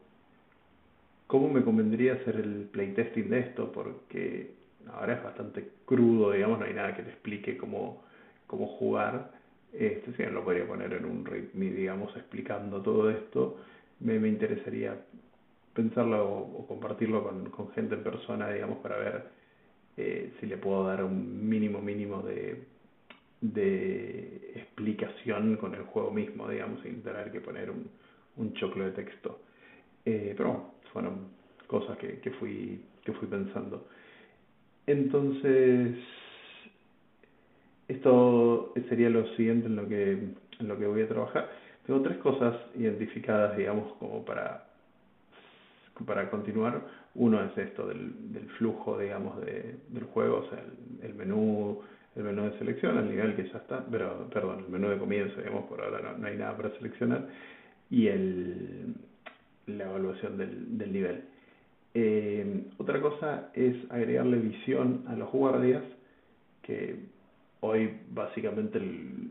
cómo 1.26 1.48
me 1.48 1.64
convendría 1.64 2.14
hacer 2.14 2.36
el 2.36 2.68
playtesting 2.70 3.28
de 3.30 3.40
esto, 3.40 3.72
porque 3.72 4.52
ahora 4.92 5.14
es 5.14 5.22
bastante 5.24 5.68
crudo, 5.84 6.32
digamos, 6.32 6.58
no 6.58 6.66
hay 6.66 6.74
nada 6.74 6.96
que 6.96 7.02
te 7.02 7.10
explique 7.10 7.56
cómo, 7.56 8.04
cómo 8.46 8.66
jugar. 8.66 9.32
Este, 9.72 10.12
si 10.16 10.22
lo 10.30 10.44
podría 10.44 10.66
poner 10.66 10.92
en 10.92 11.04
un 11.04 11.24
ritmo, 11.24 11.60
digamos, 11.60 12.16
explicando 12.16 12.80
todo 12.80 13.10
esto, 13.10 13.58
me, 14.00 14.18
me 14.18 14.28
interesaría 14.28 14.96
pensarlo 15.72 16.28
o, 16.28 16.66
compartirlo 16.68 17.24
con, 17.24 17.50
con 17.50 17.72
gente 17.72 17.96
en 17.96 18.04
persona, 18.04 18.50
digamos, 18.50 18.78
para 18.78 18.98
ver 18.98 19.24
eh, 19.96 20.32
si 20.38 20.46
le 20.46 20.56
puedo 20.56 20.86
dar 20.86 21.02
un 21.02 21.48
mínimo 21.48 21.80
mínimo 21.80 22.22
de 22.22 22.74
de 23.52 24.52
explicación 24.54 25.56
con 25.56 25.74
el 25.74 25.82
juego 25.82 26.10
mismo, 26.10 26.48
digamos, 26.48 26.80
sin 26.82 27.02
tener 27.02 27.30
que 27.30 27.40
poner 27.40 27.70
un, 27.70 27.90
un 28.36 28.54
choclo 28.54 28.86
de 28.86 28.92
texto. 28.92 29.40
Eh, 30.04 30.32
pero 30.34 30.48
bueno, 30.48 30.74
fueron 30.92 31.28
cosas 31.66 31.98
que, 31.98 32.20
que, 32.20 32.30
fui, 32.32 32.80
que 33.04 33.12
fui 33.12 33.28
pensando. 33.28 33.86
Entonces, 34.86 35.96
esto 37.88 38.72
sería 38.88 39.10
lo 39.10 39.26
siguiente 39.34 39.66
en 39.66 39.76
lo 39.76 39.88
que, 39.88 40.12
en 40.12 40.68
lo 40.68 40.78
que 40.78 40.86
voy 40.86 41.02
a 41.02 41.08
trabajar. 41.08 41.50
Tengo 41.86 42.00
tres 42.02 42.18
cosas 42.18 42.56
identificadas, 42.74 43.56
digamos, 43.56 43.92
como 43.94 44.24
para, 44.24 44.66
para 46.06 46.30
continuar. 46.30 46.82
Uno 47.14 47.42
es 47.44 47.56
esto 47.56 47.86
del, 47.86 48.32
del 48.32 48.48
flujo, 48.58 48.98
digamos, 48.98 49.40
de, 49.44 49.76
del 49.88 50.04
juego, 50.04 50.38
o 50.38 50.50
sea, 50.50 50.60
el, 50.60 51.06
el 51.10 51.14
menú, 51.14 51.80
el 52.16 52.24
menú 52.24 52.44
de 52.44 52.58
selección 52.58 52.98
al 52.98 53.08
nivel 53.08 53.36
que 53.36 53.48
ya 53.48 53.58
está, 53.58 53.84
pero 53.90 54.28
perdón, 54.30 54.64
el 54.66 54.72
menú 54.72 54.88
de 54.88 54.98
comienzo, 54.98 55.36
digamos, 55.36 55.64
por 55.66 55.80
ahora 55.80 56.00
no, 56.00 56.18
no 56.18 56.26
hay 56.26 56.36
nada 56.36 56.56
para 56.56 56.70
seleccionar, 56.76 57.28
y 57.90 58.08
el, 58.08 58.94
la 59.66 59.84
evaluación 59.84 60.36
del, 60.38 60.76
del 60.78 60.92
nivel. 60.92 61.24
Eh, 61.94 62.64
otra 62.78 63.00
cosa 63.00 63.50
es 63.54 63.76
agregarle 63.90 64.38
visión 64.38 65.04
a 65.06 65.14
los 65.14 65.30
guardias, 65.30 65.82
que 66.62 66.96
hoy 67.60 68.00
básicamente 68.10 68.78
el, 68.78 69.30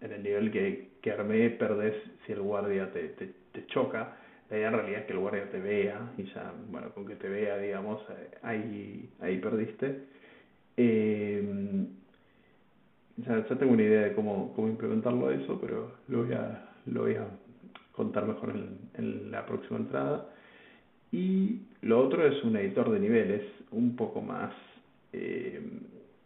en 0.00 0.12
el 0.12 0.22
nivel 0.22 0.50
que, 0.52 0.90
que 1.02 1.10
armé 1.10 1.50
perdés 1.50 1.94
si 2.24 2.32
el 2.32 2.40
guardia 2.40 2.90
te, 2.92 3.08
te, 3.10 3.32
te 3.52 3.66
choca. 3.66 4.16
La 4.50 4.56
idea 4.58 4.68
en 4.68 4.74
realidad 4.74 5.00
es 5.00 5.06
que 5.06 5.12
el 5.14 5.18
guardia 5.18 5.50
te 5.50 5.58
vea 5.58 6.12
y 6.16 6.24
ya, 6.24 6.52
bueno, 6.70 6.90
con 6.90 7.06
que 7.06 7.16
te 7.16 7.28
vea, 7.28 7.58
digamos, 7.58 8.00
ahí, 8.42 9.10
ahí 9.20 9.38
perdiste. 9.38 10.04
Eh, 10.76 11.86
ya, 13.16 13.46
ya 13.48 13.56
tengo 13.56 13.72
una 13.72 13.82
idea 13.82 14.02
de 14.02 14.14
cómo, 14.14 14.52
cómo 14.54 14.68
implementarlo 14.68 15.30
eso, 15.30 15.58
pero 15.60 15.92
lo 16.08 16.24
voy 16.24 16.34
a, 16.34 16.68
lo 16.86 17.02
voy 17.02 17.14
a 17.14 17.26
contar 17.92 18.26
mejor 18.26 18.50
en, 18.50 18.78
en 18.94 19.30
la 19.30 19.46
próxima 19.46 19.78
entrada. 19.78 20.28
Y 21.14 21.60
lo 21.82 22.00
otro 22.00 22.26
es 22.26 22.42
un 22.42 22.56
editor 22.56 22.90
de 22.90 22.98
niveles 22.98 23.42
un 23.70 23.94
poco 23.94 24.20
más 24.20 24.52
eh, 25.12 25.60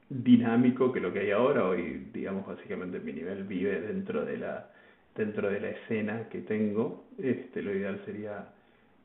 dinámico 0.08 0.92
que 0.92 1.00
lo 1.00 1.12
que 1.12 1.20
hay 1.20 1.30
ahora. 1.32 1.68
Hoy, 1.68 2.08
digamos, 2.12 2.46
básicamente 2.46 2.98
mi 3.00 3.12
nivel 3.12 3.44
vive 3.44 3.80
dentro 3.82 4.24
de 4.24 4.38
la, 4.38 4.70
dentro 5.14 5.50
de 5.50 5.60
la 5.60 5.68
escena 5.70 6.28
que 6.30 6.40
tengo. 6.40 7.04
Este, 7.18 7.60
lo 7.62 7.74
ideal 7.74 8.00
sería 8.06 8.48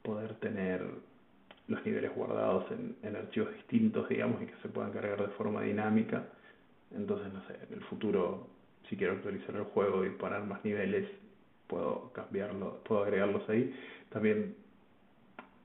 poder 0.01 0.35
tener 0.35 0.81
los 1.67 1.85
niveles 1.85 2.15
guardados 2.15 2.65
en, 2.71 2.95
en 3.03 3.15
archivos 3.17 3.53
distintos, 3.53 4.07
digamos, 4.07 4.41
y 4.41 4.45
que 4.45 4.55
se 4.61 4.69
puedan 4.69 4.91
cargar 4.91 5.21
de 5.21 5.33
forma 5.33 5.63
dinámica 5.63 6.23
entonces, 6.95 7.33
no 7.33 7.41
sé, 7.47 7.55
en 7.67 7.73
el 7.73 7.83
futuro, 7.85 8.47
si 8.89 8.95
quiero 8.95 9.13
actualizar 9.13 9.55
el 9.55 9.63
juego 9.63 10.05
y 10.05 10.09
poner 10.11 10.41
más 10.41 10.63
niveles, 10.63 11.09
puedo 11.67 12.11
cambiarlo, 12.13 12.81
puedo 12.83 13.03
agregarlos 13.03 13.47
ahí. 13.49 13.73
También 14.09 14.55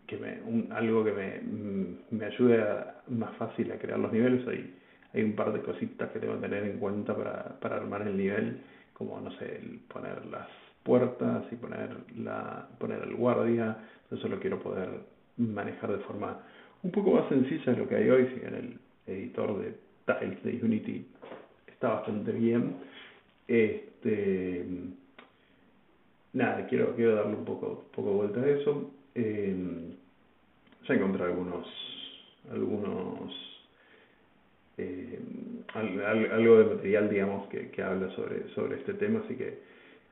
que 0.09 0.17
me, 0.17 0.41
un, 0.47 0.73
algo 0.73 1.05
que 1.05 1.13
me, 1.13 1.41
mm, 1.41 2.17
me 2.17 2.25
ayude 2.25 2.63
a, 2.63 3.03
más 3.09 3.37
fácil 3.37 3.71
a 3.71 3.79
crear 3.79 3.99
los 3.99 4.13
niveles. 4.13 4.49
Hay, 4.49 4.75
hay 5.15 5.23
un 5.23 5.37
par 5.37 5.53
de 5.53 5.61
cositas 5.61 6.11
que 6.11 6.19
tengo 6.19 6.35
que 6.35 6.49
tener 6.49 6.65
en 6.65 6.79
cuenta 6.79 7.15
para, 7.15 7.61
para 7.61 7.77
armar 7.77 8.03
el 8.03 8.17
nivel, 8.17 8.59
como, 8.95 9.21
no 9.21 9.31
sé, 9.39 9.57
el 9.57 9.81
poner 9.93 10.25
las 10.27 10.49
puertas 10.83 11.45
y 11.53 11.57
poner, 11.57 11.91
la, 12.17 12.67
poner 12.79 13.03
el 13.03 13.15
guardia. 13.15 13.77
Eso 14.11 14.27
lo 14.29 14.41
quiero 14.41 14.59
poder 14.59 14.89
manejar 15.37 15.93
de 15.93 15.99
forma 15.99 16.41
un 16.83 16.91
poco 16.91 17.13
más 17.13 17.29
sencilla 17.29 17.73
de 17.73 17.79
lo 17.79 17.89
que 17.89 17.97
hay 17.97 18.09
hoy, 18.09 18.27
si 18.35 18.47
en 18.47 18.55
el 18.55 18.79
editor 19.07 19.59
de 19.61 19.75
Tiles 20.07 20.43
de 20.43 20.65
Unity 20.65 21.07
está 21.67 21.91
bastante 21.91 22.33
bien. 22.33 22.77
Este, 23.47 24.65
nada, 26.33 26.67
quiero, 26.67 26.95
quiero 26.97 27.15
darle 27.15 27.37
un 27.37 27.45
poco, 27.45 27.85
poco 27.95 28.13
vuelta 28.13 28.41
a 28.41 28.49
eso. 28.49 28.91
Eh, 29.21 29.53
ya 30.87 30.95
encontré 30.95 31.25
algunos, 31.25 31.67
algunos 32.53 33.33
eh, 34.77 35.19
algo 35.75 36.59
de 36.59 36.65
material, 36.77 37.11
digamos, 37.11 37.49
que, 37.49 37.69
que 37.71 37.83
habla 37.83 38.15
sobre, 38.15 38.49
sobre 38.55 38.77
este 38.77 38.95
tema, 38.95 39.21
así 39.25 39.35
que, 39.35 39.59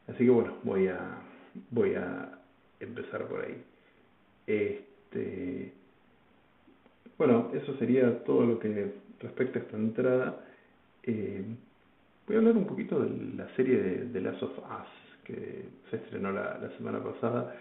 así 0.09 0.25
que 0.25 0.31
bueno, 0.31 0.57
voy 0.65 0.89
a, 0.89 1.23
voy 1.71 1.95
a 1.95 2.37
empezar 2.81 3.29
por 3.29 3.45
ahí. 3.45 3.63
Este, 4.49 5.73
bueno, 7.17 7.53
eso 7.55 7.77
sería 7.79 8.25
todo 8.25 8.45
lo 8.45 8.59
que 8.59 8.93
respecta 9.21 9.61
a 9.61 9.63
esta 9.63 9.77
entrada. 9.77 10.45
Eh, 11.05 11.45
voy 12.27 12.37
a 12.37 12.39
hablar 12.41 12.57
un 12.57 12.67
poquito 12.67 13.05
de 13.05 13.37
la 13.37 13.55
serie 13.55 13.77
de, 13.77 14.05
de 14.07 14.21
Last 14.21 14.43
of 14.43 14.59
Us 14.59 15.23
que 15.23 15.65
se 15.91 15.97
estrenó 15.97 16.33
la 16.33 16.71
semana 16.77 17.03
pasada. 17.03 17.55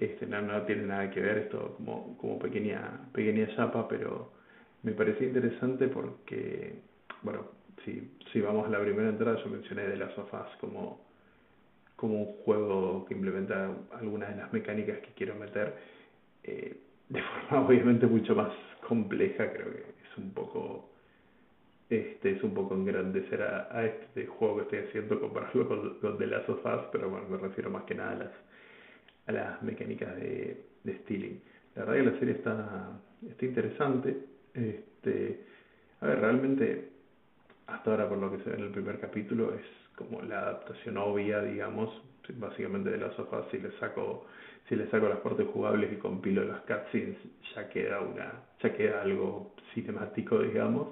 Este, 0.00 0.26
no, 0.26 0.40
no 0.40 0.62
tiene 0.62 0.84
nada 0.84 1.10
que 1.10 1.20
ver 1.20 1.36
esto 1.36 1.74
como, 1.76 2.16
como 2.16 2.38
pequeña, 2.38 3.00
pequeña 3.12 3.54
chapa, 3.54 3.86
pero 3.86 4.32
me 4.82 4.92
parecía 4.92 5.26
interesante 5.26 5.88
porque, 5.88 6.76
bueno, 7.20 7.48
si, 7.84 8.10
si 8.32 8.40
vamos 8.40 8.66
a 8.66 8.70
la 8.70 8.80
primera 8.80 9.10
entrada, 9.10 9.36
yo 9.44 9.50
mencioné 9.50 9.86
de 9.86 9.98
las 9.98 10.14
sofás 10.14 10.48
como, 10.58 11.04
como 11.96 12.22
un 12.22 12.32
juego 12.44 13.04
que 13.04 13.12
implementa 13.12 13.70
algunas 13.92 14.30
de 14.30 14.36
las 14.36 14.50
mecánicas 14.54 15.00
que 15.00 15.12
quiero 15.14 15.34
meter 15.34 15.74
eh, 16.44 16.80
de 17.10 17.22
forma 17.22 17.66
obviamente 17.66 18.06
mucho 18.06 18.34
más 18.34 18.52
compleja, 18.88 19.52
creo 19.52 19.70
que 19.70 19.80
es 19.80 20.16
un 20.16 20.32
poco 20.32 20.88
este 21.90 22.36
es 22.36 22.42
un 22.42 22.54
poco 22.54 22.74
engrandecer 22.74 23.42
a, 23.42 23.68
a 23.70 23.84
este 23.84 24.24
juego 24.24 24.56
que 24.56 24.62
estoy 24.62 24.78
haciendo 24.88 25.20
compararlo 25.20 25.68
con, 25.68 25.98
con 25.98 26.16
The 26.16 26.26
Last 26.26 26.48
of 26.48 26.60
pero 26.92 27.10
bueno, 27.10 27.26
me 27.28 27.36
refiero 27.36 27.68
más 27.68 27.82
que 27.82 27.96
nada 27.96 28.12
a 28.12 28.14
las, 28.14 28.30
a 29.26 29.32
las 29.32 29.62
mecánicas 29.62 30.14
de, 30.16 30.64
de 30.84 30.98
stealing. 31.00 31.40
La 31.74 31.84
verdad 31.84 32.04
que 32.04 32.10
la 32.10 32.18
serie 32.18 32.34
está, 32.34 33.00
está 33.28 33.44
interesante, 33.44 34.16
este, 34.54 35.40
a 36.00 36.06
ver, 36.06 36.20
realmente, 36.20 36.88
hasta 37.66 37.90
ahora 37.90 38.08
por 38.08 38.18
lo 38.18 38.30
que 38.30 38.42
se 38.42 38.50
ve 38.50 38.56
en 38.56 38.64
el 38.64 38.70
primer 38.70 38.98
capítulo, 38.98 39.54
es 39.54 39.64
como 39.96 40.22
la 40.22 40.40
adaptación 40.40 40.96
obvia, 40.96 41.42
digamos, 41.42 41.90
básicamente 42.36 42.90
de 42.90 42.98
las 42.98 43.14
sofás, 43.14 43.44
si 43.50 43.58
le 43.58 43.70
saco, 43.78 44.26
si 44.68 44.76
le 44.76 44.88
saco 44.90 45.08
las 45.08 45.18
partes 45.18 45.46
jugables 45.48 45.92
y 45.92 45.96
compilo 45.96 46.44
las 46.44 46.60
cutscenes, 46.62 47.16
ya 47.54 47.68
queda 47.68 48.00
una, 48.00 48.32
ya 48.62 48.72
queda 48.74 49.02
algo 49.02 49.54
cinemático, 49.74 50.40
digamos. 50.40 50.88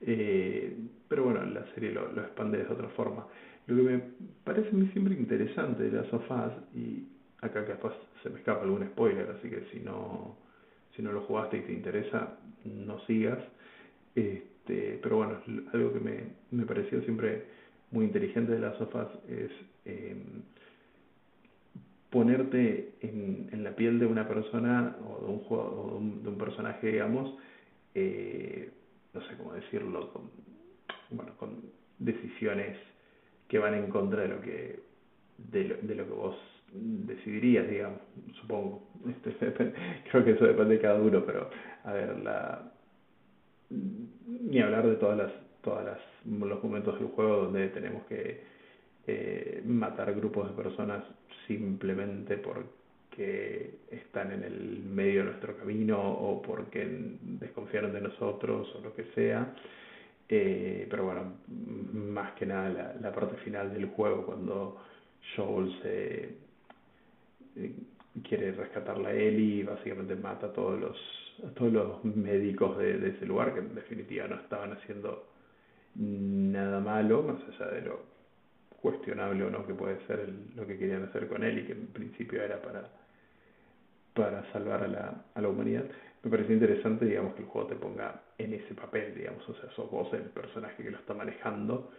Eh, 0.00 0.76
pero 1.08 1.24
bueno, 1.24 1.44
la 1.44 1.64
serie 1.74 1.92
lo, 1.92 2.08
expande 2.20 2.58
de 2.58 2.72
otra 2.72 2.88
forma. 2.90 3.26
Lo 3.66 3.76
que 3.76 3.82
me 3.82 4.02
parece 4.44 4.68
a 4.70 4.72
mí 4.72 4.88
siempre 4.92 5.14
interesante 5.14 5.84
de 5.84 5.92
las 5.92 6.06
sofás, 6.08 6.52
y 6.74 7.04
acá 7.40 7.64
capaz 7.64 7.94
se 8.22 8.30
me 8.30 8.38
escapa 8.38 8.62
algún 8.62 8.86
spoiler, 8.88 9.30
así 9.30 9.48
que 9.48 9.66
si 9.72 9.80
no, 9.80 10.36
si 10.94 11.02
no 11.02 11.12
lo 11.12 11.22
jugaste 11.22 11.58
y 11.58 11.62
te 11.62 11.72
interesa, 11.72 12.38
no 12.64 13.00
sigas. 13.06 13.38
Este, 14.14 14.98
pero 15.02 15.16
bueno, 15.16 15.38
algo 15.72 15.92
que 15.92 16.00
me, 16.00 16.24
me 16.50 16.66
pareció 16.66 17.02
siempre 17.02 17.44
muy 17.90 18.04
inteligente 18.04 18.52
de 18.52 18.60
las 18.60 18.76
sofás 18.76 19.08
es 19.28 19.50
eh, 19.84 20.16
ponerte 22.10 22.94
en, 23.00 23.48
en, 23.52 23.64
la 23.64 23.74
piel 23.74 23.98
de 23.98 24.06
una 24.06 24.26
persona 24.28 24.96
o 25.06 25.24
de 25.24 25.32
un 25.32 25.38
juego 25.40 25.82
o 25.82 25.90
de 25.90 25.96
un, 25.96 26.22
de 26.22 26.28
un 26.28 26.38
personaje, 26.38 26.92
digamos, 26.92 27.34
eh, 27.94 28.70
no 29.14 29.20
sé 29.22 29.36
cómo 29.36 29.54
decirlo, 29.54 30.12
con, 30.12 30.30
bueno, 31.10 31.36
con 31.36 31.62
decisiones 31.98 32.76
que 33.48 33.58
van 33.58 33.74
en 33.74 33.88
contra 33.88 34.22
de 34.22 34.28
lo 34.28 34.40
que 34.40 34.80
de 35.38 35.64
lo, 35.64 35.76
de 35.76 35.94
lo 35.94 36.04
que 36.04 36.12
vos 36.12 36.36
decidirías, 36.72 37.68
digamos, 37.68 38.00
supongo. 38.40 38.88
Este, 39.08 39.32
creo 40.10 40.24
que 40.24 40.30
eso 40.32 40.44
depende 40.44 40.76
de 40.76 40.80
cada 40.80 41.00
uno, 41.00 41.24
pero 41.24 41.50
a 41.84 41.92
ver, 41.92 42.18
la 42.18 42.72
ni 43.70 44.60
hablar 44.60 44.86
de 44.86 44.96
todas 44.96 45.16
las 45.16 45.32
todas 45.62 45.84
las 45.84 45.98
los 46.24 46.62
momentos 46.62 46.98
del 46.98 47.08
juego 47.08 47.44
donde 47.44 47.68
tenemos 47.68 48.04
que 48.06 48.42
eh, 49.06 49.62
matar 49.64 50.14
grupos 50.14 50.48
de 50.48 50.62
personas 50.62 51.04
simplemente 51.46 52.36
porque 52.36 53.78
están 53.90 54.32
en 54.32 54.44
el 54.44 54.82
medio 54.82 55.20
de 55.20 55.30
nuestro 55.30 55.56
camino 55.56 56.00
o 56.00 56.40
porque 56.42 56.86
desconfiaron 57.22 57.92
de 57.92 58.00
nosotros 58.00 58.74
o 58.76 58.80
lo 58.80 58.94
que 58.94 59.04
sea. 59.14 59.54
Eh, 60.28 60.86
pero 60.88 61.04
bueno, 61.04 61.32
más 61.92 62.32
que 62.34 62.46
nada 62.46 62.68
la, 62.68 62.94
la 63.00 63.12
parte 63.12 63.36
final 63.38 63.72
del 63.72 63.86
juego 63.86 64.24
cuando 64.24 64.76
Joel 65.34 65.72
se 65.82 66.49
quiere 68.22 68.52
rescatarla 68.52 69.10
a 69.10 69.12
Ellie 69.12 69.60
y 69.60 69.62
básicamente 69.62 70.14
mata 70.16 70.46
a 70.46 70.52
todos 70.52 70.80
los, 70.80 70.96
a 71.46 71.54
todos 71.54 71.72
los 71.72 72.04
médicos 72.04 72.76
de, 72.78 73.08
ese 73.08 73.26
lugar 73.26 73.54
que 73.54 73.60
en 73.60 73.74
definitiva 73.74 74.26
no 74.26 74.36
estaban 74.36 74.72
haciendo 74.72 75.26
nada 75.94 76.80
malo, 76.80 77.22
más 77.22 77.40
allá 77.48 77.70
de 77.72 77.82
lo 77.82 78.02
cuestionable 78.80 79.44
o 79.44 79.50
no 79.50 79.66
que 79.66 79.74
puede 79.74 80.04
ser 80.06 80.28
lo 80.56 80.66
que 80.66 80.78
querían 80.78 81.04
hacer 81.04 81.28
con 81.28 81.44
él 81.44 81.58
y 81.58 81.64
que 81.64 81.72
en 81.72 81.86
principio 81.88 82.42
era 82.42 82.60
para, 82.62 82.88
para 84.14 84.50
salvar 84.52 84.84
a 84.84 84.88
la, 84.88 85.24
a 85.34 85.40
la 85.40 85.48
humanidad. 85.48 85.84
Me 86.22 86.30
pareció 86.30 86.54
interesante, 86.54 87.06
digamos, 87.06 87.34
que 87.34 87.42
el 87.42 87.48
juego 87.48 87.68
te 87.68 87.76
ponga 87.76 88.22
en 88.38 88.54
ese 88.54 88.74
papel, 88.74 89.14
digamos, 89.14 89.46
o 89.48 89.54
sea, 89.54 89.70
sos 89.70 89.90
vos 89.90 90.12
el 90.12 90.22
personaje 90.22 90.82
que 90.82 90.90
lo 90.90 90.98
está 90.98 91.14
manejando, 91.14 91.90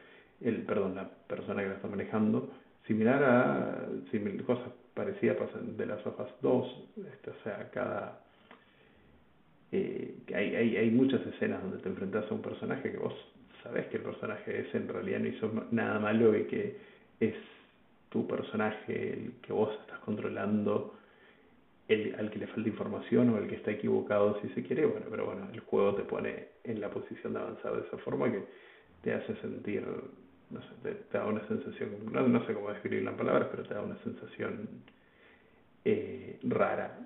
el, 0.41 0.63
perdón, 0.63 0.95
la 0.95 1.09
persona 1.09 1.61
que 1.61 1.69
lo 1.69 1.75
está 1.75 1.87
manejando, 1.87 2.51
similar 2.85 3.23
a 3.23 3.87
simil, 4.11 4.43
cosas 4.43 4.69
parecidas 4.93 5.37
pasan 5.37 5.77
de 5.77 5.85
las 5.85 6.05
hojas 6.05 6.29
2, 6.41 6.89
este, 7.11 7.29
o 7.31 7.43
sea, 7.43 7.69
cada... 7.71 8.21
Eh, 9.71 10.15
hay, 10.35 10.55
hay, 10.55 10.77
hay 10.77 10.91
muchas 10.91 11.25
escenas 11.27 11.61
donde 11.61 11.77
te 11.77 11.87
enfrentas 11.87 12.29
a 12.29 12.33
un 12.33 12.41
personaje 12.41 12.91
que 12.91 12.97
vos 12.97 13.13
sabés 13.63 13.87
que 13.87 13.97
el 13.97 14.03
personaje 14.03 14.61
ese 14.61 14.77
en 14.77 14.87
realidad 14.87 15.19
no 15.19 15.27
hizo 15.27 15.67
nada 15.71 15.99
malo 15.99 16.35
y 16.35 16.45
que 16.45 16.77
es 17.19 17.35
tu 18.09 18.27
personaje 18.27 19.13
el 19.13 19.33
que 19.41 19.53
vos 19.53 19.71
estás 19.81 19.99
controlando, 19.99 20.95
el, 21.87 22.15
al 22.15 22.29
que 22.29 22.39
le 22.39 22.47
falta 22.47 22.67
información 22.69 23.29
o 23.29 23.37
el 23.37 23.47
que 23.47 23.55
está 23.55 23.71
equivocado 23.71 24.39
si 24.41 24.49
se 24.49 24.63
quiere, 24.63 24.85
bueno, 24.85 25.05
pero 25.09 25.25
bueno, 25.25 25.47
el 25.53 25.59
juego 25.61 25.95
te 25.95 26.03
pone 26.03 26.47
en 26.63 26.81
la 26.81 26.89
posición 26.89 27.33
de 27.33 27.39
avanzar 27.39 27.73
de 27.73 27.87
esa 27.87 27.97
forma 27.99 28.31
que 28.31 28.43
te 29.03 29.13
hace 29.13 29.35
sentir 29.37 29.85
no 30.51 30.61
sé, 30.61 30.95
te, 31.11 31.17
da 31.17 31.25
una 31.25 31.45
sensación, 31.47 31.89
no, 32.11 32.27
no, 32.27 32.45
sé 32.45 32.53
cómo 32.53 32.69
describirla 32.69 33.11
en 33.11 33.17
palabras, 33.17 33.47
pero 33.51 33.63
te 33.63 33.73
da 33.73 33.81
una 33.81 33.97
sensación 34.03 34.67
eh, 35.85 36.39
rara. 36.43 36.99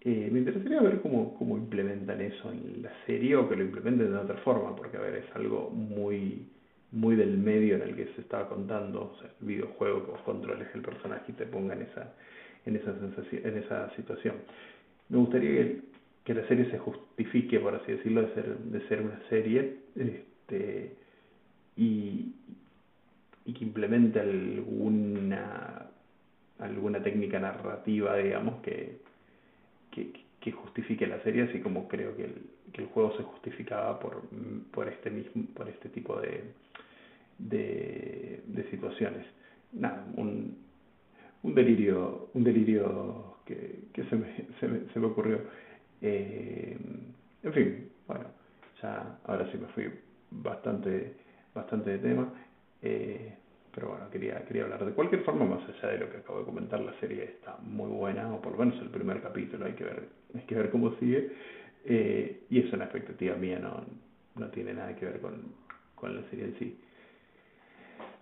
Eh, 0.00 0.28
me 0.30 0.38
interesaría 0.38 0.80
ver 0.80 1.00
cómo, 1.00 1.36
cómo 1.36 1.56
implementan 1.56 2.20
eso 2.20 2.50
en 2.52 2.82
la 2.82 2.92
serie 3.06 3.36
o 3.36 3.48
que 3.48 3.56
lo 3.56 3.64
implementen 3.64 4.12
de 4.12 4.16
otra 4.18 4.38
forma, 4.38 4.74
porque 4.76 4.96
a 4.96 5.00
ver, 5.00 5.16
es 5.16 5.36
algo 5.36 5.70
muy 5.70 6.46
muy 6.90 7.16
del 7.16 7.36
medio 7.36 7.76
en 7.76 7.82
el 7.82 7.94
que 7.94 8.06
se 8.14 8.22
estaba 8.22 8.48
contando, 8.48 9.12
o 9.14 9.20
sea, 9.20 9.30
el 9.40 9.46
videojuego 9.46 10.04
que 10.04 10.10
vos 10.12 10.20
controles 10.22 10.68
el 10.74 10.82
personaje 10.82 11.24
y 11.28 11.34
te 11.34 11.46
ponga 11.46 11.74
en 11.74 11.82
esa, 11.82 12.14
en 12.64 12.76
esa 12.76 12.98
sensación, 12.98 13.42
en 13.44 13.58
esa 13.58 13.94
situación. 13.94 14.36
Me 15.08 15.18
gustaría 15.18 15.50
que, 15.50 15.80
que 16.24 16.34
la 16.34 16.46
serie 16.48 16.70
se 16.70 16.78
justifique, 16.78 17.60
por 17.60 17.74
así 17.74 17.92
decirlo, 17.92 18.22
de 18.22 18.34
ser, 18.34 18.58
de 18.58 18.88
ser 18.88 19.02
una 19.02 19.20
serie, 19.28 19.76
este, 19.96 20.96
y, 21.78 22.34
y 23.46 23.52
que 23.54 23.64
implemente 23.64 24.20
alguna 24.20 25.86
alguna 26.58 27.00
técnica 27.00 27.38
narrativa, 27.38 28.16
digamos, 28.16 28.60
que, 28.62 28.98
que, 29.92 30.10
que 30.40 30.50
justifique 30.52 31.06
la 31.06 31.22
serie, 31.22 31.44
así 31.44 31.60
como 31.60 31.86
creo 31.86 32.16
que 32.16 32.24
el, 32.24 32.34
que 32.72 32.82
el 32.82 32.88
juego 32.88 33.16
se 33.16 33.22
justificaba 33.22 34.00
por, 34.00 34.22
por 34.72 34.88
este 34.88 35.08
mismo, 35.08 35.44
por 35.54 35.68
este 35.68 35.88
tipo 35.90 36.20
de, 36.20 36.42
de, 37.38 38.42
de 38.44 38.70
situaciones. 38.70 39.24
Nada, 39.72 40.04
un, 40.16 40.58
un 41.44 41.54
delirio, 41.54 42.28
un 42.34 42.42
delirio 42.42 43.36
que, 43.46 43.84
que 43.92 44.02
se, 44.06 44.16
me, 44.16 44.26
se, 44.58 44.66
me, 44.66 44.92
se 44.92 44.98
me 44.98 45.06
ocurrió. 45.06 45.40
Eh, 46.02 46.76
en 47.44 47.52
fin, 47.52 47.88
bueno, 48.08 48.24
ya 48.82 49.18
ahora 49.26 49.48
sí 49.52 49.58
me 49.58 49.68
fui 49.68 49.84
bastante 50.32 51.14
bastante 51.58 51.90
de 51.90 51.98
tema. 51.98 52.32
Eh, 52.82 53.34
pero 53.74 53.90
bueno, 53.90 54.10
quería, 54.10 54.44
quería 54.44 54.64
hablar. 54.64 54.84
De 54.84 54.92
cualquier 54.92 55.22
forma, 55.22 55.44
más 55.44 55.60
allá 55.68 55.92
de 55.92 55.98
lo 55.98 56.10
que 56.10 56.18
acabo 56.18 56.40
de 56.40 56.44
comentar, 56.46 56.80
la 56.80 56.98
serie 57.00 57.24
está 57.24 57.56
muy 57.62 57.88
buena, 57.88 58.32
o 58.34 58.40
por 58.40 58.52
lo 58.52 58.58
menos 58.58 58.80
el 58.82 58.88
primer 58.88 59.20
capítulo, 59.20 59.66
hay 59.66 59.74
que 59.74 59.84
ver, 59.84 60.08
hay 60.34 60.42
que 60.42 60.54
ver 60.54 60.70
cómo 60.70 60.96
sigue. 60.96 61.30
Eh, 61.84 62.44
y 62.50 62.58
es 62.58 62.72
una 62.72 62.84
expectativa 62.84 63.36
mía, 63.36 63.58
no, 63.58 63.84
no 64.34 64.50
tiene 64.50 64.74
nada 64.74 64.94
que 64.96 65.06
ver 65.06 65.20
con, 65.20 65.52
con 65.94 66.16
la 66.16 66.22
serie 66.30 66.46
en 66.46 66.58
sí. 66.58 66.80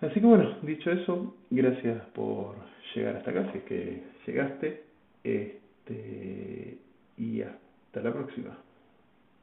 Así 0.00 0.20
que 0.20 0.26
bueno, 0.26 0.58
dicho 0.62 0.90
eso, 0.90 1.34
gracias 1.50 2.02
por 2.14 2.56
llegar 2.94 3.16
hasta 3.16 3.30
acá, 3.30 3.50
si 3.52 3.58
es 3.58 3.64
que 3.64 4.02
llegaste. 4.26 4.82
Este, 5.24 6.78
y 7.16 7.40
hasta 7.42 8.00
la 8.00 8.12
próxima. 8.12 8.58